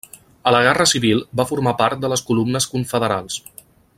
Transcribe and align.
A 0.51 0.53
la 0.53 0.61
guerra 0.67 0.87
civil 0.91 1.21
va 1.41 1.45
formar 1.51 1.75
part 1.83 2.03
de 2.05 2.11
les 2.15 2.25
columnes 2.31 2.69
confederals. 2.75 3.39